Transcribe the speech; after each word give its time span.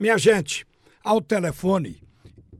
Minha 0.00 0.16
gente, 0.16 0.64
ao 1.02 1.20
telefone 1.20 2.00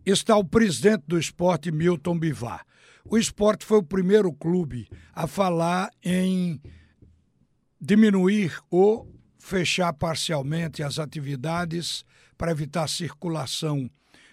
está 0.04 0.36
o 0.36 0.44
presidente 0.44 1.04
do 1.06 1.16
esporte, 1.16 1.70
Milton 1.70 2.18
Bivar. 2.18 2.66
O 3.04 3.16
esporte 3.16 3.64
foi 3.64 3.78
o 3.78 3.82
primeiro 3.82 4.32
clube 4.32 4.88
a 5.14 5.28
falar 5.28 5.88
em 6.02 6.60
diminuir 7.80 8.58
ou 8.68 9.08
fechar 9.38 9.92
parcialmente 9.92 10.82
as 10.82 10.98
atividades 10.98 12.04
para 12.36 12.50
evitar 12.50 12.88
circulação 12.88 13.88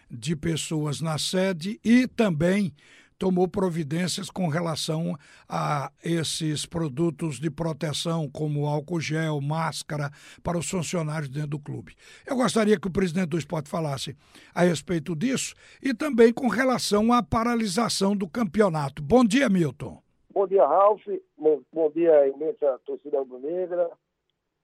de 0.10 0.36
pessoas 0.36 1.00
na 1.00 1.20
sede 1.20 1.80
e 1.84 2.08
também 2.08 2.74
tomou 3.18 3.48
providências 3.48 4.30
com 4.30 4.48
relação 4.48 5.16
a 5.48 5.92
esses 6.04 6.66
produtos 6.66 7.40
de 7.40 7.50
proteção, 7.50 8.30
como 8.30 8.68
álcool 8.68 9.00
gel, 9.00 9.40
máscara, 9.42 10.10
para 10.44 10.58
os 10.58 10.70
funcionários 10.70 11.30
dentro 11.30 11.52
do 11.52 11.60
clube. 11.60 11.96
Eu 12.26 12.36
gostaria 12.36 12.80
que 12.80 12.88
o 12.88 12.92
presidente 12.92 13.30
do 13.30 13.38
esporte 13.38 13.70
falasse 13.70 14.16
a 14.54 14.62
respeito 14.62 15.16
disso 15.16 15.56
e 15.82 15.94
também 15.94 16.34
com 16.34 16.48
relação 16.48 17.14
à 17.14 17.24
paralisação 17.24 18.16
do 18.16 18.28
campeonato. 18.28 19.02
Bom 19.02 19.24
dia, 19.24 19.50
Milton. 19.50 20.02
Bom 20.30 20.48
dia, 20.48 20.66
Ralf. 20.68 21.02
Bom, 21.38 21.62
bom 21.72 21.90
dia, 21.92 22.28
imensa 22.28 22.80
torcida 22.86 23.20
rubro-negra, 23.20 23.90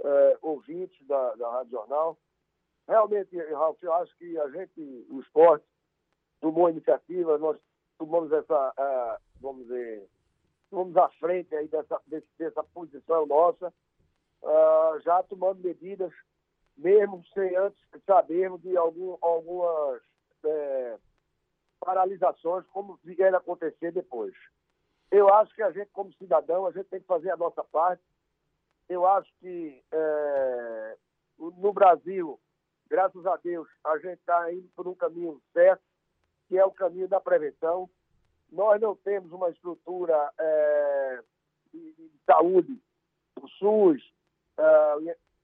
eh, 0.04 0.38
ouvintes 0.41 0.98
da, 1.08 1.36
da 1.36 1.49
Rádio 1.49 1.72
Jornal. 1.72 2.18
Realmente, 2.88 3.38
Ralf, 3.54 3.82
eu 3.82 3.94
acho 3.94 4.13
que 4.18 4.38
a 4.38 4.49
gente, 4.49 5.05
o 5.10 5.22
esporte, 5.22 5.66
tomou 6.41 6.70
iniciativa, 6.70 7.38
nós 7.38 7.58
tomamos 8.02 8.32
essa, 8.32 8.70
uh, 8.72 9.22
vamos 9.40 9.68
dizer, 9.68 10.10
tomamos 10.72 10.98
à 10.98 11.08
frente 11.20 11.55
aí 11.55 11.68
dessa, 11.68 12.02
dessa 12.40 12.64
posição 12.64 13.27
nossa, 13.27 13.72
uh, 14.41 15.00
já 15.02 15.22
tomando 15.22 15.64
medidas, 15.64 16.12
mesmo 16.76 17.24
sem 17.32 17.55
antes 17.55 17.80
sabermos 18.08 18.60
de 18.64 18.76
algum, 18.76 19.16
algumas 19.22 20.02
é, 20.44 20.98
paralisações, 21.80 22.66
como 22.68 22.99
vieram 23.04 23.38
acontecer 23.38 23.91
depois. 23.91 24.34
Eu 25.12 25.32
acho 25.32 25.54
que 25.54 25.62
a 25.62 25.70
gente, 25.72 25.91
como 25.91 26.12
cidadão, 26.13 26.66
a 26.66 26.72
gente 26.72 26.85
tem 26.85 27.02
que 27.02 27.05
fazer 27.05 27.29
a 27.29 27.38
nossa 27.38 27.63
parte. 27.66 28.02
Eu 28.90 29.05
acho 29.05 29.32
que 29.40 29.84
é, 29.91 30.98
no 31.38 31.72
Brasil, 31.72 32.40
graças 32.90 33.24
a 33.27 33.38
Deus, 33.38 33.68
a 33.84 33.98
gente 33.99 34.18
está 34.20 34.52
indo 34.52 34.68
por 34.76 34.88
um 34.88 34.96
caminho 34.96 35.40
certo 35.54 35.91
que 36.52 36.57
é 36.57 36.66
o 36.66 36.71
caminho 36.71 37.07
da 37.07 37.21
prevenção. 37.21 37.90
Nós 38.52 38.82
não 38.82 38.94
temos 38.94 39.32
uma 39.32 39.49
estrutura 39.49 40.30
é, 40.38 41.24
de, 41.71 41.94
de, 41.94 42.12
saúde, 42.26 42.77
o 43.41 43.48
SUS, 43.48 44.04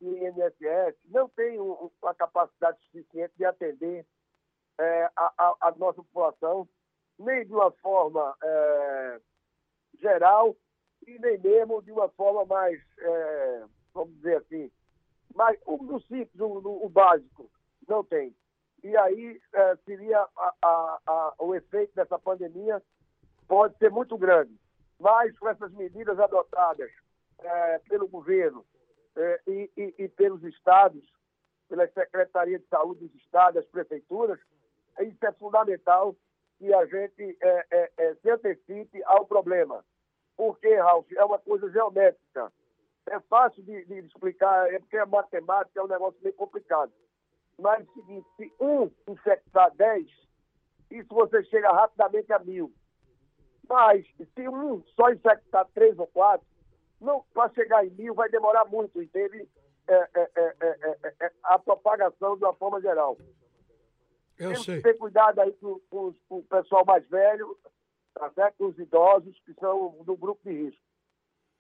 o 0.02 0.06
INSS, 0.06 0.98
não 1.06 1.30
tem 1.30 1.62
um, 1.62 1.90
uma 2.02 2.14
capacidade 2.14 2.78
suficiente 2.82 3.34
de 3.38 3.46
atender 3.46 4.06
é, 4.78 5.10
a, 5.16 5.34
a, 5.38 5.56
a, 5.62 5.72
nossa 5.78 6.04
população, 6.04 6.68
nem 7.18 7.46
de 7.46 7.54
uma 7.54 7.72
forma 7.72 8.36
é, 8.44 9.22
geral 10.02 10.58
e 11.08 11.18
nem 11.20 11.38
mesmo 11.38 11.82
de 11.82 11.94
uma 11.94 12.10
forma 12.10 12.44
mais, 12.44 12.78
é, 13.00 13.66
vamos 13.94 14.14
dizer 14.16 14.40
assim, 14.40 14.70
mais, 15.34 15.58
o, 15.66 15.76
o 15.76 16.02
simples, 16.02 16.38
o, 16.38 16.86
o 16.86 16.90
básico, 16.90 17.50
não 17.88 18.04
tem. 18.04 18.36
E 18.84 18.96
aí 18.96 19.42
é, 19.54 19.76
seria 19.86 20.20
a, 20.20 20.54
a, 20.62 21.00
a, 21.08 21.34
o 21.40 21.56
efeito 21.56 21.94
dessa 21.96 22.18
pandemia 22.20 22.82
pode 23.48 23.78
ser 23.78 23.90
muito 23.90 24.18
grande. 24.18 24.54
Mas 25.00 25.38
com 25.38 25.48
essas 25.48 25.72
medidas 25.74 26.20
adotadas 26.20 26.92
é, 27.40 27.80
pelo 27.90 28.08
governo 28.08 28.66
é, 29.16 29.42
e, 29.48 29.72
e, 29.78 29.96
e, 30.04 30.08
pelos 30.10 30.44
estados, 30.44 31.04
pela 31.68 31.88
Secretaria 31.88 32.60
de 32.60 32.68
Saúde 32.68 33.08
dos 33.08 33.16
estados, 33.22 33.58
as 33.58 33.68
prefeituras, 33.68 34.40
isso 35.00 35.26
é 35.26 35.32
fundamental 35.34 36.16
que 36.58 36.74
a 36.74 36.86
gente 36.86 37.38
é, 37.42 37.66
é, 37.70 37.92
é, 37.98 38.16
se 38.16 38.30
antecipe 38.30 39.04
ao 39.06 39.26
problema. 39.26 39.84
Porque, 40.36 40.74
Ralf, 40.76 41.12
é 41.12 41.24
uma 41.24 41.40
coisa 41.40 41.70
geométrica. 41.70 42.52
É 43.08 43.20
fácil 43.22 43.64
de, 43.64 43.86
de 43.86 44.00
explicar, 44.00 44.72
é 44.72 44.80
porque 44.80 44.98
a 44.98 45.06
matemática 45.06 45.80
é 45.80 45.84
um 45.84 45.88
negócio 45.88 46.20
meio 46.22 46.36
complicado. 46.36 46.92
Mas 47.60 47.80
é 47.80 47.84
o 47.84 47.94
seguinte, 47.94 48.28
se 48.38 48.54
um 48.60 48.92
infectar 49.08 49.74
10, 49.76 50.08
isso 50.92 51.08
você 51.10 51.44
chega 51.46 51.72
rapidamente 51.72 52.32
a 52.32 52.40
mil. 52.40 52.72
Mas 53.68 54.06
se 54.34 54.48
um 54.48 54.84
só 54.96 55.10
infectar 55.10 55.68
três 55.74 55.98
ou 55.98 56.08
quatro, 56.08 56.46
para 57.34 57.54
chegar 57.54 57.86
em 57.86 57.90
mil 57.92 58.14
vai 58.14 58.30
demorar 58.30 58.66
muito, 58.66 59.02
entende? 59.02 59.48
É, 59.88 60.10
é, 60.16 60.32
é, 61.22 61.32
a 61.44 61.58
propagação 61.58 62.38
de 62.38 62.44
uma 62.44 62.54
forma 62.54 62.82
geral. 62.82 63.18
Eu 64.38 64.50
Temos 64.52 64.66
sei. 64.66 64.78
que 64.78 64.84
ter 64.84 64.94
cuidado 64.96 65.40
aí 65.40 65.52
com, 65.54 65.80
com, 65.90 66.14
com, 66.28 66.38
o 66.40 66.44
pessoal 66.44 66.86
mais 66.86 67.08
velho, 67.08 67.58
tá 68.14 68.30
certo? 68.32 68.56
com 68.58 68.66
os 68.68 68.78
idosos, 68.78 69.40
que 69.46 69.54
são 69.56 70.04
do 70.04 70.16
grupo 70.16 70.42
de 70.44 70.66
risco. 70.66 70.82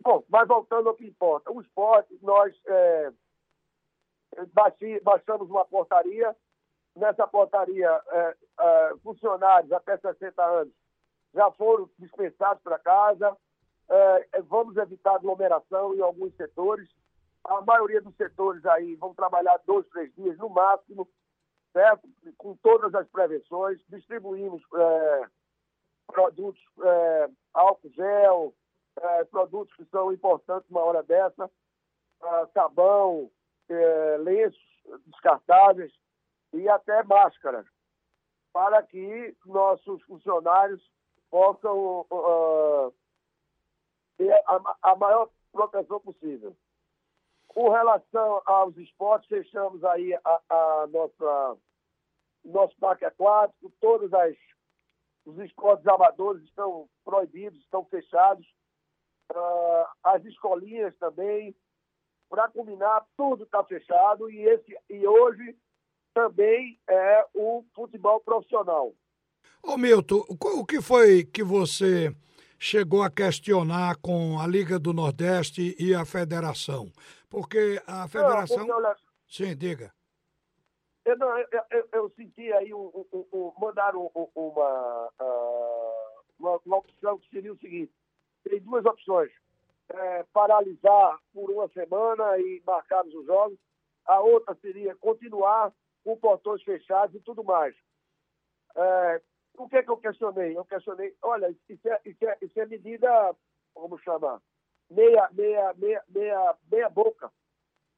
Bom, 0.02 0.24
mas 0.29 0.47
voltando 0.47 0.90
ao 0.90 0.96
que 0.96 1.08
importa. 1.08 1.52
O 1.52 1.62
esporte, 1.62 2.18
nós 2.22 2.53
baixamos 5.03 5.50
uma 5.50 5.66
portaria. 5.66 6.36
Nessa 6.96 7.28
portaria, 7.28 7.90
é, 8.09 8.36
é, 8.59 8.94
funcionários 9.03 9.72
até 9.72 9.98
60 9.98 10.44
anos 10.44 10.74
já 11.34 11.52
foram 11.52 11.90
dispensados 12.00 12.62
para 12.64 12.80
casa. 12.80 13.38
É, 13.90 14.42
vamos 14.42 14.76
evitar 14.78 15.16
aglomeração 15.16 15.94
em 15.96 16.02
alguns 16.02 16.36
setores. 16.36 16.90
A 17.44 17.62
maioria 17.62 18.02
dos 18.02 18.16
setores 18.16 18.66
aí 18.66 18.96
vão 18.96 19.14
trabalhar 19.14 19.59
dois, 19.66 19.88
três 19.90 20.14
dias 20.16 20.38
no 20.38 20.50
máximo, 20.50 21.08
certo? 21.72 22.09
com 22.38 22.56
todas 22.58 22.94
as 22.96 23.08
prevenções. 23.08 23.80
Distribuímos 23.88 24.62
é, 24.76 25.28
produtos, 26.08 26.62
é, 26.84 27.30
álcool 27.53 27.90
gel, 27.92 28.53
é, 29.00 29.24
produtos 29.26 29.76
que 29.76 29.86
são 29.86 30.12
importantes 30.12 30.70
numa 30.70 30.84
hora 30.84 31.03
dessa, 31.03 31.50
sabão, 32.53 33.30
é, 33.69 34.17
lenços 34.17 34.59
descartáveis 35.05 35.94
e 36.53 36.67
até 36.69 37.03
máscaras, 37.03 37.66
para 38.53 38.81
que 38.83 39.35
nossos 39.45 40.01
funcionários 40.03 40.81
possam 41.29 42.07
uh, 42.09 42.94
ter 44.17 44.31
a, 44.47 44.75
a, 44.81 44.95
maior 44.95 45.29
proteção 45.51 46.00
possível. 46.00 46.55
Com 47.47 47.69
relação 47.69 48.41
aos 48.45 48.78
esportes, 48.78 49.28
fechamos 49.28 49.84
aí 49.84 50.13
a, 50.23 50.41
a 50.49 50.88
nossa 50.88 51.57
nosso 52.45 52.75
parque 52.78 53.03
aquático, 53.03 53.72
todos 53.81 54.13
as, 54.13 54.35
os 55.25 55.38
esportes 55.39 55.85
amadores 55.88 56.41
estão 56.44 56.89
proibidos, 57.03 57.59
estão 57.59 57.84
fechados. 57.85 58.45
Uh, 59.29 59.85
as 60.03 60.23
escolinhas 60.23 60.95
também, 60.97 61.53
para 62.30 62.50
combinar, 62.50 63.06
tudo 63.16 63.44
está 63.44 63.64
fechado 63.64 64.30
e, 64.30 64.42
esse, 64.42 64.78
e 64.90 65.08
hoje 65.08 65.56
também 66.14 66.80
é 66.90 67.26
o 67.34 67.64
futebol 67.74 68.20
profissional. 68.20 68.94
Ô 69.64 69.78
Milton, 69.78 70.24
o 70.30 70.66
que 70.66 70.82
foi 70.82 71.24
que 71.24 71.44
você 71.44 72.16
chegou 72.60 73.04
a 73.04 73.10
questionar 73.10 73.98
com 73.98 74.40
a 74.40 74.48
Liga 74.48 74.80
do 74.80 74.94
Nordeste 74.94 75.76
e 75.80 75.94
a 75.94 76.06
Federação? 76.06 76.92
Porque 77.30 77.82
a 77.86 78.08
Federação. 78.08 78.58
Não, 78.58 78.68
porque, 78.68 78.88
olha, 78.88 78.96
Sim, 79.28 79.56
diga. 79.56 79.94
Eu, 81.06 81.18
não, 81.18 81.38
eu, 81.38 81.48
eu, 81.72 81.90
eu 81.94 82.09
senti 82.16 82.52
aí 82.54 82.74
um, 82.74 83.06
um, 83.14 83.26
um, 83.34 83.54
mandaram 83.59 84.12
uma, 84.36 85.09
uh, 85.22 86.24
uma, 86.40 86.59
uma 86.66 86.78
opção 86.78 87.18
que 87.20 87.30
seria 87.30 87.54
o 87.54 87.58
seguinte: 87.58 87.94
tem 88.44 88.59
duas 88.62 88.86
opções 88.86 89.32
é, 89.90 90.24
paralisar 90.34 91.18
por 91.34 91.50
uma 91.50 91.68
semana 91.70 92.38
e 92.40 92.62
marcarmos 92.66 93.14
os 93.14 93.25
jogos. 93.25 93.58
A 94.06 94.20
outra 94.20 94.56
seria 94.56 94.96
continuar 94.96 95.74
com 96.03 96.18
portões 96.18 96.64
fechados 96.64 97.16
e 97.16 97.20
tudo 97.20 97.44
mais. 97.44 97.76
É, 98.76 99.22
o 99.58 99.67
que 99.67 99.78
é 99.78 99.84
que 99.84 99.90
eu 99.90 99.97
questionei? 99.97 100.58
Eu 100.58 100.66
questionei, 100.66 101.16
olha, 101.22 101.50
isso 101.67 101.90
é, 101.90 102.02
isso 102.06 102.26
é, 102.26 102.38
isso 102.41 102.59
é 102.59 102.66
medida, 102.66 103.35
como 103.73 103.97
chamar, 104.00 104.41
meia, 104.90 105.29
meia, 105.32 105.73
meia, 105.73 106.03
meia, 106.08 106.56
meia 106.72 106.90
boca. 106.90 107.32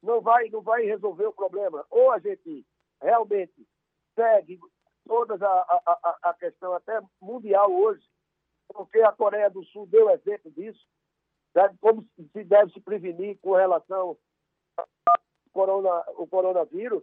Não 0.02 0.20
vai, 0.20 0.48
não 0.48 0.62
vai 0.62 0.84
resolver 0.84 1.26
o 1.26 1.32
problema. 1.32 1.86
Ou 1.90 2.10
a 2.10 2.18
gente 2.18 2.66
realmente 3.00 3.66
segue 4.14 4.58
toda 5.06 5.34
a, 5.34 5.82
a, 5.86 6.18
a 6.30 6.34
questão 6.34 6.72
até 6.72 7.00
mundial 7.20 7.70
hoje, 7.70 8.04
porque 8.68 9.00
a 9.00 9.12
Coreia 9.12 9.50
do 9.50 9.64
Sul 9.66 9.86
deu 9.86 10.08
exemplo 10.10 10.50
disso, 10.52 10.86
como 11.80 12.06
se 12.32 12.44
deve 12.44 12.72
se 12.72 12.80
prevenir 12.80 13.38
com 13.40 13.54
relação 13.54 14.16
ao 14.76 14.86
corona, 15.52 16.04
o 16.16 16.26
coronavírus, 16.26 17.02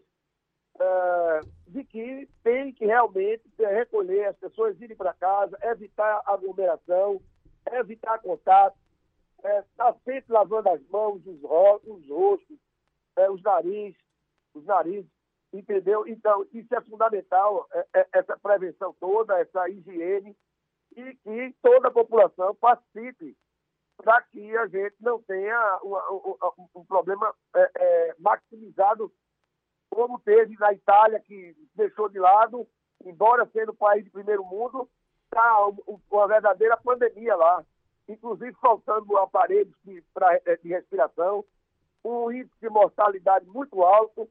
é, 0.80 1.42
de 1.68 1.84
que 1.84 2.30
tem 2.44 2.74
que 2.74 2.86
realmente 2.86 3.44
recolher 3.58 4.26
as 4.26 4.38
pessoas 4.38 4.80
irem 4.80 4.96
para 4.96 5.14
casa, 5.14 5.58
evitar 5.64 6.22
aglomeração, 6.26 7.22
evitar 7.74 8.20
contato, 8.20 8.78
é, 9.44 9.60
estar 9.60 9.94
tá 9.94 10.00
sempre 10.06 10.32
lavando 10.32 10.70
as 10.70 10.82
mãos, 10.88 11.26
os, 11.26 11.44
os 11.84 12.10
rostos, 12.10 12.58
é, 13.18 13.30
os 13.30 13.42
narizes, 13.42 14.00
os 14.54 14.66
narizes, 14.66 15.12
Entendeu? 15.54 16.06
Então, 16.08 16.46
isso 16.52 16.74
é 16.76 16.82
fundamental, 16.82 17.68
é, 17.72 17.88
é, 17.96 18.08
essa 18.14 18.38
prevenção 18.38 18.94
toda, 19.00 19.40
essa 19.40 19.70
higiene, 19.70 20.36
e 20.96 21.16
que 21.16 21.56
toda 21.62 21.88
a 21.88 21.92
população 21.92 22.54
participe 22.56 23.36
para 23.98 24.22
que 24.22 24.56
a 24.58 24.68
gente 24.68 24.96
não 25.02 25.22
tenha 25.24 25.80
uma, 25.82 26.12
um, 26.12 26.68
um, 26.76 26.86
problema 26.86 27.34
é, 27.56 27.72
é, 27.76 28.16
maximizado, 28.20 29.12
como 29.90 30.20
teve 30.20 30.56
na 30.60 30.72
Itália, 30.72 31.20
que 31.20 31.56
deixou 31.76 32.08
de 32.08 32.20
lado, 32.20 32.68
embora 33.04 33.50
sendo 33.52 33.72
um 33.72 33.76
país 33.76 34.04
de 34.04 34.12
primeiro 34.12 34.46
mundo, 34.46 34.88
está 35.26 35.68
uma 36.10 36.28
verdadeira 36.28 36.78
pandemia 36.78 37.36
lá, 37.36 37.66
inclusive 38.08 38.56
faltando 38.62 39.18
aparelhos 39.18 39.76
de, 39.84 40.02
pra, 40.14 40.40
é, 40.46 40.56
de 40.58 40.70
respiração, 40.70 41.44
um 42.04 42.32
índice 42.32 42.56
de 42.62 42.70
mortalidade 42.70 43.46
muito 43.48 43.84
alto, 43.84 44.30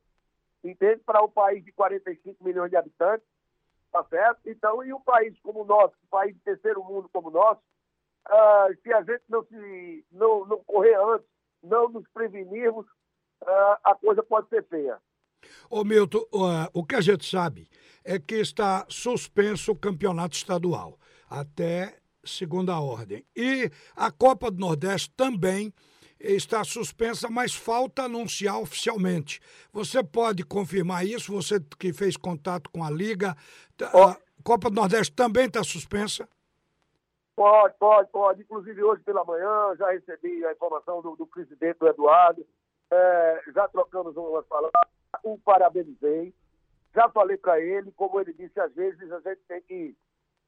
entende? 0.63 1.03
Para 1.05 1.23
um 1.23 1.31
país 1.31 1.65
de 1.65 1.73
45 1.73 2.43
milhões 2.43 2.71
de 2.71 2.77
habitantes, 2.77 3.27
tá 3.93 4.05
certo? 4.05 4.41
Então, 4.47 4.83
e 4.85 4.93
um 4.93 5.01
país 5.01 5.39
como 5.41 5.63
o 5.63 5.67
nosso, 5.67 5.95
um 6.05 6.09
país 6.09 6.35
de 6.35 6.41
terceiro 6.41 6.83
mundo 6.85 7.11
como 7.13 7.29
o 7.29 7.33
nosso, 7.33 7.61
uh, 8.31 8.75
se 8.83 8.93
a 8.93 9.03
gente 9.03 9.23
não 9.29 9.45
se 9.45 10.05
não, 10.13 10.47
não 10.47 10.63
correr 10.65 10.95
antes, 10.95 11.27
não 11.63 11.89
nos 11.89 12.07
prevenirmos, 12.09 12.87
uh, 13.43 13.77
a 13.85 13.95
coisa 13.95 14.23
pode 14.23 14.49
ser 14.49 14.65
feia. 14.69 14.99
Ô 15.71 15.85
Milton, 15.85 16.25
o 16.73 16.85
que 16.85 16.97
a 16.97 17.01
gente 17.01 17.29
sabe 17.29 17.69
é 18.05 18.19
que 18.19 18.37
está 18.37 18.85
suspenso 18.89 19.73
o 19.73 19.77
campeonato 19.77 20.35
estadual 20.35 20.99
até 21.29 21.99
segunda 22.25 22.81
ordem. 22.81 23.25
E 23.35 23.71
a 23.95 24.11
Copa 24.11 24.51
do 24.51 24.59
Nordeste 24.59 25.11
também 25.17 25.73
está 26.19 26.65
suspensa, 26.65 27.29
mas 27.29 27.55
falta 27.55 28.05
anunciar 28.05 28.59
oficialmente. 28.59 29.41
Você 29.73 30.03
pode 30.03 30.45
confirmar 30.45 31.07
isso? 31.07 31.33
Você 31.33 31.61
que 31.79 31.93
fez 31.93 32.17
contato 32.17 32.71
com 32.71 32.83
a 32.83 32.91
Liga. 32.91 33.37
A 33.81 34.17
Copa 34.43 34.71
do 34.71 34.77
Nordeste 34.77 35.13
também 35.15 35.47
está 35.47 35.63
suspensa? 35.63 36.29
Pode, 37.37 37.75
pode, 37.79 38.11
pode. 38.11 38.43
Inclusive, 38.43 38.83
hoje 38.83 39.03
pela 39.03 39.23
manhã, 39.23 39.77
já 39.77 39.91
recebi 39.91 40.45
a 40.47 40.53
informação 40.53 41.03
do, 41.03 41.15
do 41.17 41.27
presidente 41.27 41.79
do 41.79 41.87
Eduardo. 41.87 42.47
É, 42.91 43.43
já 43.55 43.69
trocamos 43.69 44.17
umas 44.17 44.47
palavras. 44.47 44.73
O 45.23 45.39
parabenizei. 45.39 46.35
Já 46.95 47.11
falei 47.11 47.37
para 47.37 47.61
ele, 47.61 47.93
como 47.93 48.19
ele 48.19 48.33
disse, 48.33 48.59
às 48.59 48.75
vezes 48.75 49.13
a 49.13 49.21
gente 49.21 49.43
tem 49.47 49.61
que 49.61 49.95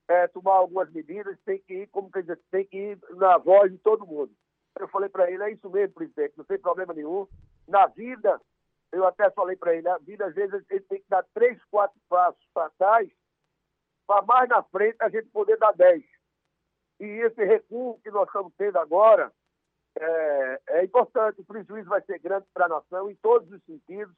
é, 0.09 0.27
tomar 0.29 0.55
algumas 0.55 0.91
medidas, 0.91 1.39
tem 1.45 1.59
que 1.59 1.83
ir, 1.83 1.87
como 1.89 2.11
que 2.11 2.23
dizer, 2.23 2.41
tem 2.51 2.65
que 2.65 2.77
ir 2.79 2.99
na 3.11 3.37
voz 3.37 3.71
de 3.71 3.77
todo 3.77 4.07
mundo. 4.07 4.33
Eu 4.81 4.89
falei 4.89 5.11
para 5.11 5.31
ele, 5.31 5.43
é 5.43 5.53
isso 5.53 5.69
mesmo, 5.69 5.95
presidente, 5.95 6.39
não 6.39 6.45
tem 6.47 6.59
problema 6.59 6.95
nenhum. 6.95 7.29
Na 7.67 7.87
vida, 7.89 8.41
eu 8.91 9.05
até 9.07 9.31
falei 9.33 9.57
para 9.57 9.75
ele, 9.75 9.83
na 9.83 9.99
vida, 9.99 10.25
às 10.25 10.35
vezes, 10.35 10.65
ele 10.71 10.81
tem 10.81 11.03
que 11.03 11.09
dar 11.11 11.23
três, 11.35 11.63
quatro 11.65 12.01
passos 12.09 12.43
para 12.55 12.71
trás, 12.79 13.11
para 14.07 14.23
mais 14.23 14.49
na 14.49 14.63
frente 14.63 14.97
a 15.01 15.11
gente 15.11 15.29
poder 15.29 15.59
dar 15.59 15.73
dez. 15.73 16.03
E 17.01 17.05
esse 17.05 17.45
recuo 17.45 18.01
que 18.03 18.11
nós 18.11 18.27
estamos 18.27 18.53
tendo 18.57 18.79
agora 18.79 19.33
é, 19.99 20.61
é 20.69 20.85
importante. 20.85 21.41
O 21.41 21.45
prejuízo 21.45 21.89
vai 21.89 22.03
ser 22.03 22.19
grande 22.19 22.47
para 22.53 22.67
a 22.67 22.69
nação 22.69 23.11
em 23.11 23.15
todos 23.17 23.51
os 23.51 23.63
sentidos, 23.65 24.17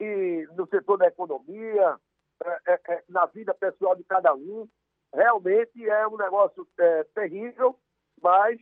e 0.00 0.48
no 0.54 0.66
setor 0.68 0.96
da 0.96 1.08
economia, 1.08 1.98
é, 2.44 2.58
é, 2.66 2.80
é, 2.88 3.04
na 3.08 3.26
vida 3.26 3.52
pessoal 3.54 3.96
de 3.96 4.04
cada 4.04 4.34
um. 4.34 4.68
Realmente 5.12 5.88
é 5.88 6.06
um 6.06 6.16
negócio 6.16 6.66
é, 6.78 7.04
terrível, 7.14 7.78
mas 8.22 8.60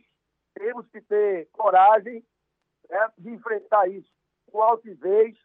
temos 0.55 0.87
que 0.87 1.01
ter 1.01 1.47
coragem 1.51 2.25
né, 2.89 3.11
de 3.17 3.29
enfrentar 3.29 3.87
isso 3.87 4.11
com 4.51 4.61
altivez 4.61 5.37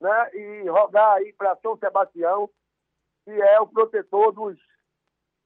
né, 0.00 0.30
e 0.34 0.68
rogar 0.68 1.16
aí 1.16 1.32
para 1.34 1.56
São 1.56 1.76
Sebastião, 1.76 2.50
que 3.24 3.30
é 3.30 3.60
o 3.60 3.66
protetor 3.66 4.32
dos, 4.32 4.58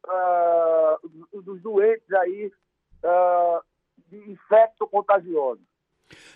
uh, 0.04 1.42
dos 1.42 1.60
doentes 1.62 2.12
aí 2.12 2.52
uh, 3.04 3.62
de 4.08 4.30
infecto 4.30 4.86
contagioso. 4.86 5.62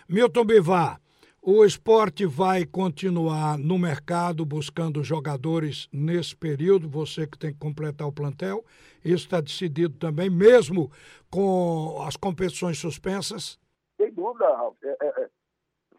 Milton 0.07 0.45
Bivar, 0.45 0.99
o 1.41 1.63
esporte 1.63 2.25
vai 2.25 2.65
continuar 2.65 3.57
no 3.57 3.77
mercado 3.77 4.45
buscando 4.45 5.03
jogadores 5.03 5.87
nesse 5.91 6.35
período, 6.35 6.89
você 6.89 7.25
que 7.25 7.37
tem 7.37 7.53
que 7.53 7.59
completar 7.59 8.07
o 8.07 8.11
plantel. 8.11 8.65
Isso 9.03 9.25
está 9.25 9.39
decidido 9.39 9.97
também, 9.97 10.29
mesmo 10.29 10.91
com 11.31 12.03
as 12.05 12.17
competições 12.17 12.77
suspensas? 12.77 13.57
Sem 13.95 14.11
dúvida, 14.11 14.45
Ralf. 14.53 14.75
É, 14.83 14.97
é, 15.01 15.23
é. 15.23 15.29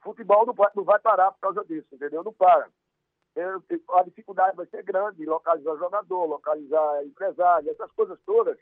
Futebol 0.02 0.44
não 0.46 0.52
vai, 0.52 0.70
não 0.75 0.84
vai, 0.84 0.99
parar 0.99 1.32
por 1.32 1.40
causa 1.40 1.64
disso, 1.64 1.87
entendeu? 1.93 2.23
Não 2.23 2.32
para. 2.32 2.69
A 3.36 4.02
dificuldade 4.02 4.56
vai 4.56 4.66
ser 4.66 4.82
grande, 4.82 5.24
localizar 5.24 5.76
jogador, 5.76 6.24
localizar 6.26 7.04
empresário, 7.04 7.70
essas 7.70 7.90
coisas 7.92 8.18
todas. 8.26 8.56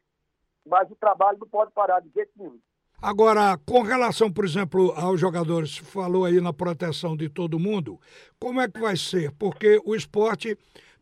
Mas 0.66 0.90
o 0.90 0.96
trabalho 0.96 1.38
não 1.38 1.48
pode 1.48 1.72
parar 1.72 2.00
de 2.00 2.10
jeito 2.10 2.32
nenhum. 2.36 2.58
Agora, 3.00 3.56
com 3.64 3.82
relação, 3.82 4.30
por 4.30 4.44
exemplo, 4.44 4.92
aos 4.96 5.20
jogadores, 5.20 5.78
falou 5.78 6.24
aí 6.24 6.40
na 6.40 6.52
proteção 6.52 7.16
de 7.16 7.28
todo 7.28 7.58
mundo, 7.58 7.98
como 8.40 8.60
é 8.60 8.68
que 8.68 8.80
vai 8.80 8.96
ser? 8.96 9.30
Porque 9.38 9.80
o 9.84 9.94
esporte 9.94 10.58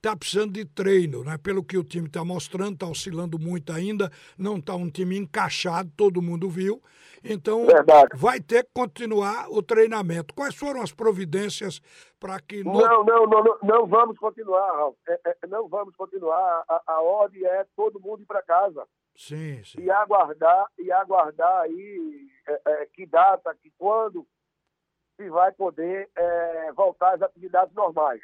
está 0.07 0.17
precisando 0.17 0.53
de 0.53 0.65
treino, 0.65 1.25
né? 1.25 1.37
Pelo 1.37 1.65
que 1.65 1.77
o 1.77 1.83
time 1.83 2.07
está 2.07 2.25
mostrando, 2.25 2.75
está 2.75 2.87
oscilando 2.87 3.39
muito 3.39 3.73
ainda, 3.73 4.11
não 4.39 4.59
está 4.59 4.75
um 4.75 4.89
time 4.89 5.19
encaixado, 5.19 5.91
todo 5.97 6.23
mundo 6.23 6.49
viu. 6.49 6.81
Então, 7.25 7.67
Verdade. 7.67 8.11
vai 8.15 8.41
ter 8.41 8.65
que 8.65 8.71
continuar 8.73 9.51
o 9.51 9.61
treinamento. 9.61 10.33
Quais 10.33 10.55
foram 10.55 10.81
as 10.81 10.93
providências 10.93 11.81
para 12.21 12.39
que. 12.41 12.63
No... 12.63 12.75
Não, 12.75 13.05
não, 13.05 13.27
não, 13.27 13.43
não, 13.43 13.59
não, 13.63 13.87
vamos 13.87 14.17
continuar, 14.19 14.77
Ralf. 14.77 14.97
É, 15.09 15.21
é, 15.25 15.47
não 15.49 15.69
vamos 15.69 15.97
continuar. 15.97 16.65
A, 16.69 16.83
a 16.87 17.03
ordem 17.03 17.45
é 17.45 17.67
todo 17.75 18.01
mundo 18.01 18.23
ir 18.23 18.27
para 18.27 18.43
casa. 18.43 18.87
Sim, 19.17 19.63
sim. 19.65 19.81
E 19.81 19.91
aguardar, 19.91 20.67
e 20.79 20.93
aguardar 20.93 21.63
aí 21.63 22.29
é, 22.47 22.61
é, 22.65 22.87
que 22.93 23.07
data, 23.07 23.57
que 23.61 23.73
quando 23.77 24.25
se 25.17 25.29
vai 25.31 25.51
poder 25.53 26.09
é, 26.15 26.73
voltar 26.75 27.15
às 27.15 27.23
atividades 27.23 27.75
normais. 27.75 28.21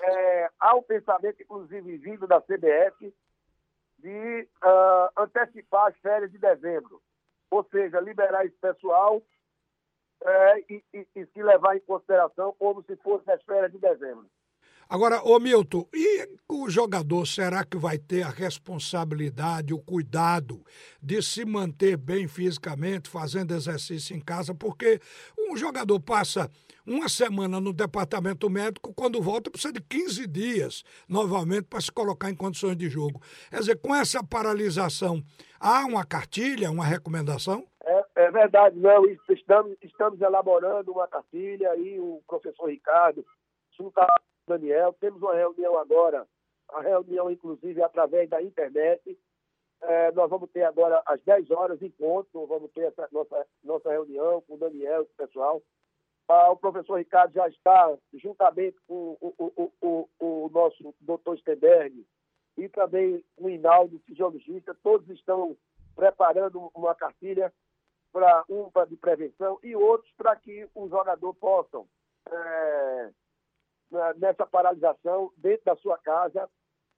É, 0.00 0.50
há 0.58 0.74
um 0.74 0.82
pensamento, 0.82 1.42
inclusive, 1.42 1.96
vindo 1.98 2.26
da 2.26 2.40
CBF, 2.40 3.14
de 3.98 4.48
uh, 4.62 5.22
antecipar 5.22 5.88
as 5.88 5.96
férias 5.98 6.30
de 6.30 6.38
dezembro. 6.38 7.00
Ou 7.50 7.64
seja, 7.70 8.00
liberar 8.00 8.44
esse 8.44 8.56
pessoal 8.56 9.22
é, 10.22 10.58
e, 10.70 10.84
e, 10.92 11.06
e 11.16 11.26
se 11.26 11.42
levar 11.42 11.76
em 11.76 11.80
consideração 11.80 12.54
como 12.58 12.82
se 12.82 12.96
fosse 12.96 13.30
as 13.30 13.42
férias 13.42 13.72
de 13.72 13.78
dezembro. 13.78 14.26
Agora, 14.88 15.22
ô 15.24 15.40
Milton, 15.40 15.88
e 15.94 16.28
o 16.48 16.68
jogador 16.68 17.26
será 17.26 17.64
que 17.64 17.76
vai 17.76 17.96
ter 17.96 18.22
a 18.22 18.28
responsabilidade, 18.28 19.72
o 19.72 19.78
cuidado 19.78 20.62
de 21.02 21.22
se 21.22 21.44
manter 21.44 21.96
bem 21.96 22.28
fisicamente, 22.28 23.08
fazendo 23.08 23.54
exercício 23.54 24.14
em 24.14 24.20
casa? 24.20 24.54
Porque 24.54 25.00
um 25.50 25.56
jogador 25.56 26.00
passa 26.00 26.50
uma 26.86 27.08
semana 27.08 27.60
no 27.60 27.72
departamento 27.72 28.48
médico, 28.50 28.92
quando 28.94 29.22
volta 29.22 29.50
precisa 29.50 29.72
de 29.72 29.80
15 29.80 30.26
dias 30.26 30.84
novamente 31.08 31.64
para 31.64 31.80
se 31.80 31.90
colocar 31.90 32.30
em 32.30 32.36
condições 32.36 32.76
de 32.76 32.88
jogo. 32.88 33.20
Quer 33.50 33.60
dizer, 33.60 33.80
com 33.80 33.94
essa 33.94 34.22
paralisação, 34.22 35.22
há 35.58 35.84
uma 35.86 36.04
cartilha, 36.04 36.70
uma 36.70 36.84
recomendação? 36.84 37.66
É, 37.82 38.04
é 38.16 38.30
verdade, 38.30 38.78
não. 38.78 39.06
Estamos, 39.30 39.76
estamos 39.82 40.20
elaborando 40.20 40.92
uma 40.92 41.08
cartilha 41.08 41.70
aí, 41.70 41.98
o 41.98 42.22
professor 42.26 42.68
Ricardo, 42.68 43.24
junto 43.76 44.00
Daniel. 44.46 44.94
Temos 45.00 45.22
uma 45.22 45.34
reunião 45.34 45.78
agora, 45.78 46.26
a 46.70 46.82
reunião, 46.82 47.30
inclusive, 47.30 47.82
através 47.82 48.28
da 48.28 48.42
internet. 48.42 49.18
É, 49.86 50.12
nós 50.12 50.30
vamos 50.30 50.50
ter 50.50 50.62
agora 50.62 51.02
às 51.04 51.20
10 51.22 51.50
horas 51.50 51.82
encontro, 51.82 52.46
vamos 52.46 52.70
ter 52.72 52.84
essa 52.84 53.08
nossa, 53.12 53.46
nossa 53.62 53.90
reunião 53.90 54.40
com 54.42 54.54
o 54.54 54.58
Daniel, 54.58 55.04
com 55.04 55.12
o 55.12 55.26
pessoal. 55.26 55.62
Ah, 56.26 56.50
o 56.50 56.56
professor 56.56 56.96
Ricardo 56.96 57.34
já 57.34 57.46
está, 57.48 57.94
juntamente 58.14 58.78
com 58.86 59.16
o, 59.20 59.34
o, 59.38 59.72
o, 59.82 60.08
o 60.18 60.48
nosso 60.48 60.94
doutor 61.00 61.38
Stenberg 61.38 62.06
e 62.56 62.68
também 62.68 63.22
o 63.36 63.48
Inaldo, 63.48 64.00
fisiologista, 64.06 64.74
todos 64.82 65.08
estão 65.10 65.56
preparando 65.94 66.70
uma 66.74 66.94
cartilha 66.94 67.52
para 68.10 68.44
um 68.48 68.70
para 68.70 68.86
de 68.86 68.96
prevenção 68.96 69.58
e 69.62 69.76
outros 69.76 70.10
para 70.16 70.34
que 70.36 70.68
o 70.74 70.88
jogador 70.88 71.34
possam 71.34 71.86
é, 72.30 73.10
nessa 74.16 74.46
paralisação 74.46 75.32
dentro 75.36 75.64
da 75.66 75.76
sua 75.76 75.98
casa, 75.98 76.48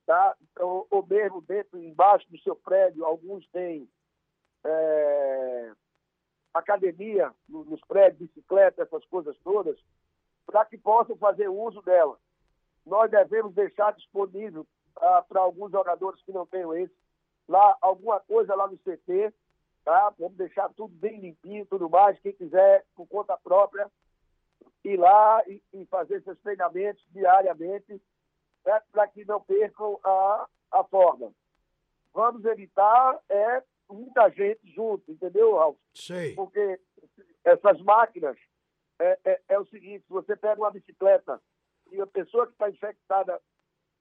tá? 0.07 0.37
ou, 0.61 0.87
ou 0.91 1.07
mesmo 1.07 1.43
dentro, 1.43 1.79
embaixo 1.79 2.31
do 2.31 2.39
seu 2.39 2.55
prédio, 2.55 3.05
alguns 3.05 3.47
têm 3.49 3.89
é, 4.65 5.73
academia 6.55 7.33
nos 7.49 7.81
prédios, 7.83 8.31
bicicleta, 8.31 8.83
essas 8.83 9.05
coisas 9.07 9.37
todas, 9.45 9.77
para 10.47 10.65
que 10.65 10.79
possam 10.79 11.17
fazer 11.17 11.49
uso 11.49 11.83
dela. 11.83 12.17
Nós 12.87 13.11
devemos 13.11 13.53
deixar 13.53 13.93
disponível 13.93 14.65
ah, 14.97 15.23
para 15.29 15.41
alguns 15.41 15.73
jogadores 15.73 16.23
que 16.23 16.33
não 16.33 16.47
tenham 16.47 16.75
esse, 16.75 16.95
lá 17.49 17.77
alguma 17.81 18.21
coisa 18.21 18.55
lá 18.55 18.69
no 18.69 18.79
CT, 18.79 19.35
tá? 19.85 20.15
Vamos 20.19 20.37
deixar 20.37 20.73
tudo 20.75 20.95
bem 20.95 21.21
limpinho, 21.21 21.67
tudo 21.67 21.91
mais. 21.91 22.19
Quem 22.21 22.33
quiser, 22.33 22.85
por 22.95 23.07
conta 23.09 23.37
própria, 23.37 23.91
ir 24.85 24.97
lá 24.97 25.43
e, 25.49 25.61
e 25.73 25.85
fazer 25.87 26.23
seus 26.23 26.39
treinamentos 26.41 27.05
diariamente 27.11 28.01
né, 28.66 28.82
para 28.90 29.06
que 29.06 29.25
não 29.25 29.40
percam 29.40 29.99
a, 30.04 30.49
a 30.73 30.85
forma. 30.85 31.32
Vamos 32.12 32.44
evitar 32.44 33.20
é 33.28 33.62
muita 33.88 34.28
gente 34.30 34.61
junto, 34.75 35.11
entendeu, 35.11 35.54
Ralf? 35.54 35.78
Sei. 35.94 36.35
Porque 36.35 36.80
essas 37.44 37.80
máquinas, 37.82 38.37
é, 38.99 39.18
é, 39.25 39.42
é, 39.49 39.58
o 39.58 39.66
seguinte, 39.66 40.04
se 40.04 40.12
você 40.12 40.35
pega 40.35 40.61
uma 40.61 40.70
bicicleta 40.70 41.40
e 41.92 42.00
a 42.00 42.06
pessoa 42.06 42.46
que 42.46 42.52
está 42.52 42.68
infectada 42.68 43.40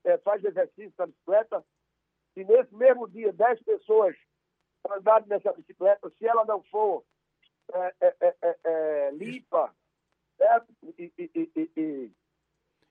é, 0.03 0.17
faz 0.19 0.43
exercício 0.43 0.93
na 0.97 1.05
bicicleta, 1.05 1.63
se 2.33 2.43
nesse 2.43 2.73
mesmo 2.73 3.07
dia 3.07 3.31
10 3.31 3.63
pessoas 3.63 4.15
andarem 4.89 5.27
nessa 5.27 5.53
bicicleta, 5.53 6.09
se 6.17 6.25
ela 6.25 6.45
não 6.45 6.63
for 6.63 7.03
é, 7.73 7.93
é, 8.01 8.35
é, 8.63 9.11
limpa, 9.11 9.73
certo? 10.37 10.73
E, 10.97 11.11
e, 11.17 11.31
e, 11.35 11.71
e, 11.75 12.11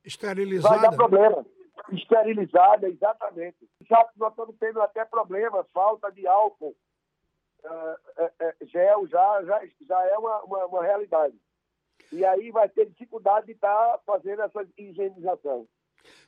Esterilizada. 0.04 0.76
Vai 0.76 0.90
dar 0.90 0.96
problema. 0.96 1.46
Esterilizada, 1.92 2.88
exatamente. 2.88 3.68
Já 3.82 4.08
nós 4.16 4.30
estamos 4.30 4.56
tendo 4.58 4.80
até 4.80 5.04
problemas, 5.04 5.66
falta 5.72 6.10
de 6.10 6.26
álcool. 6.26 6.74
Uh, 7.64 8.66
gel 8.66 9.06
já, 9.06 9.42
já, 9.44 9.60
já 9.86 10.04
é 10.06 10.18
uma, 10.18 10.42
uma, 10.44 10.66
uma, 10.66 10.82
realidade. 10.82 11.34
E 12.12 12.24
aí 12.24 12.50
vai 12.50 12.68
ter 12.68 12.86
dificuldade 12.86 13.46
de 13.46 13.52
estar 13.52 13.74
tá 13.74 14.00
fazendo 14.04 14.42
essa 14.42 14.66
higienização. 14.76 15.66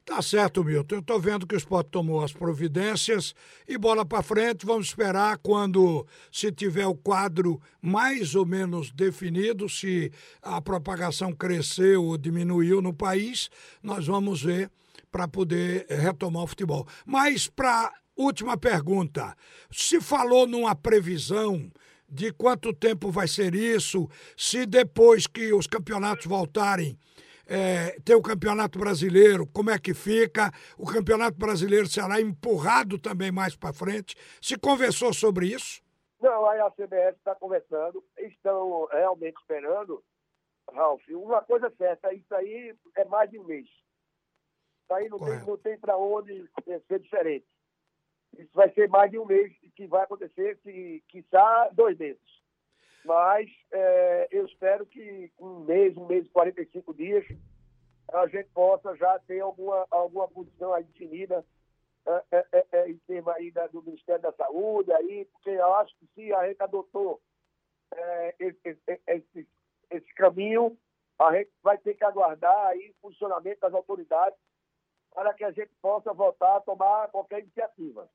Tá 0.05 0.23
certo, 0.23 0.65
Milton. 0.65 0.95
Eu 0.95 1.01
estou 1.01 1.21
vendo 1.21 1.47
que 1.47 1.55
o 1.55 1.59
esporte 1.59 1.91
tomou 1.91 2.23
as 2.23 2.33
providências 2.33 3.35
e 3.69 3.77
bola 3.77 4.05
para 4.07 4.23
frente. 4.23 4.65
Vamos 4.65 4.87
esperar 4.87 5.37
quando 5.39 6.07
se 6.31 6.53
tiver 6.53 6.87
o 6.87 6.95
quadro 6.95 7.61
mais 7.83 8.35
ou 8.35 8.47
menos 8.47 8.91
definido, 8.91 9.69
se 9.69 10.11
a 10.41 10.63
propagação 10.63 11.33
cresceu 11.33 12.05
ou 12.05 12.17
diminuiu 12.17 12.81
no 12.81 12.95
país, 12.95 13.51
nós 13.83 14.07
vamos 14.07 14.43
ver 14.43 14.71
para 15.17 15.27
poder 15.27 15.87
retomar 15.89 16.43
o 16.43 16.47
futebol. 16.47 16.87
Mas 17.07 17.49
para 17.49 17.91
última 18.15 18.55
pergunta, 18.55 19.35
se 19.71 19.99
falou 19.99 20.47
numa 20.47 20.75
previsão 20.75 21.71
de 22.07 22.31
quanto 22.35 22.71
tempo 22.75 23.11
vai 23.11 23.27
ser 23.27 23.55
isso, 23.55 24.11
se 24.37 24.67
depois 24.67 25.27
que 25.27 25.55
os 25.55 25.67
campeonatos 25.67 26.27
voltarem 26.27 26.99
é, 27.47 27.99
ter 28.05 28.15
o 28.15 28.21
Campeonato 28.21 28.79
Brasileiro, 28.79 29.47
como 29.47 29.71
é 29.71 29.79
que 29.79 29.95
fica? 29.95 30.53
O 30.77 30.85
Campeonato 30.85 31.39
Brasileiro 31.39 31.87
será 31.87 32.21
empurrado 32.21 32.99
também 32.99 33.33
mais 33.33 33.57
para 33.57 33.73
frente? 33.73 34.15
Se 34.43 34.59
conversou 34.59 35.15
sobre 35.15 35.47
isso? 35.47 35.81
Não, 36.21 36.45
a 36.45 36.71
CBF 36.73 37.17
está 37.17 37.35
conversando, 37.35 38.05
estão 38.19 38.87
realmente 38.93 39.39
esperando, 39.41 40.05
Ralf. 40.71 41.01
Uma 41.09 41.41
coisa 41.41 41.73
certa, 41.79 42.13
isso 42.13 42.35
aí 42.35 42.75
é 42.97 43.05
mais 43.07 43.31
de 43.31 43.39
um 43.39 43.45
mês. 43.45 43.67
Isso 44.87 44.95
aí 44.95 45.09
não 45.09 45.19
Correto. 45.19 45.39
tem, 45.39 45.49
não 45.49 45.57
tem 45.59 45.79
para 45.79 45.99
onde 45.99 46.49
ser 46.87 47.01
diferente. 47.01 47.45
Isso 48.39 48.51
vai 48.55 48.73
ser 48.73 48.89
mais 48.89 49.11
de 49.11 49.19
um 49.19 49.27
mês 49.27 49.53
que 49.75 49.87
vai 49.89 50.05
acontecer, 50.05 50.59
se 50.63 51.03
quiçá 51.09 51.71
dois 51.73 51.99
meses. 51.99 52.23
Mas 53.05 53.51
é, 53.73 54.29
eu 54.31 54.47
espero 54.47 54.87
que 54.87 55.33
um 55.41 55.61
mês, 55.61 55.97
um 55.97 56.07
mês 56.07 56.25
e 56.25 56.29
45 56.29 56.95
dias, 56.95 57.25
a 58.13 58.29
gente 58.29 58.49
possa 58.51 58.95
já 58.95 59.19
ter 59.21 59.41
alguma, 59.41 59.85
alguma 59.91 60.29
posição 60.29 60.73
aí 60.73 60.85
definida 60.85 61.45
é, 62.07 62.25
é, 62.31 62.47
é, 62.53 62.67
é 62.73 62.91
em 62.91 62.99
termos 62.99 63.35
aí 63.35 63.51
da, 63.51 63.67
do 63.67 63.83
Ministério 63.83 64.23
da 64.23 64.33
Saúde, 64.33 64.93
aí, 64.93 65.25
porque 65.33 65.51
eu 65.51 65.75
acho 65.75 65.97
que 65.99 66.07
se 66.15 66.33
a 66.33 66.47
gente 66.47 66.63
adotou 66.63 67.21
é, 67.93 68.35
esse, 68.39 68.79
esse, 69.09 69.49
esse 69.91 70.15
caminho, 70.15 70.79
a 71.19 71.33
gente 71.37 71.51
vai 71.61 71.77
ter 71.79 71.95
que 71.95 72.05
aguardar 72.05 72.67
aí 72.67 72.91
o 72.91 73.09
funcionamento 73.09 73.61
das 73.61 73.75
autoridades 73.75 74.39
para 75.17 75.33
que 75.33 75.43
a 75.43 75.51
gente 75.51 75.71
possa 75.81 76.13
voltar 76.13 76.59
a 76.59 76.61
tomar 76.61 77.09
qualquer 77.09 77.41
iniciativa. 77.41 78.07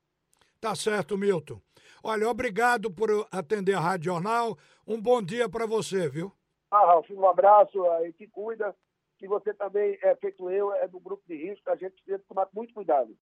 Tá 0.61 0.75
certo, 0.75 1.17
Milton. 1.17 1.59
Olha, 2.03 2.29
obrigado 2.29 2.91
por 2.91 3.09
atender 3.31 3.73
a 3.73 3.79
Rádio 3.79 4.13
Jornal. 4.13 4.55
Um 4.85 5.01
bom 5.01 5.19
dia 5.19 5.49
para 5.49 5.65
você, 5.65 6.07
viu? 6.07 6.31
Ah, 6.69 6.85
Ralf, 6.85 7.09
um 7.09 7.27
abraço 7.27 7.83
aí 7.93 8.13
que 8.13 8.27
cuida. 8.27 8.75
Que 9.17 9.27
você 9.27 9.51
também 9.51 9.97
é 10.03 10.15
feito 10.15 10.47
eu, 10.51 10.71
é 10.75 10.87
do 10.87 10.99
grupo 10.99 11.23
de 11.27 11.35
risco, 11.35 11.67
a 11.71 11.75
gente 11.75 11.93
precisa 11.93 12.23
tomar 12.27 12.47
muito 12.53 12.71
cuidado. 12.71 13.17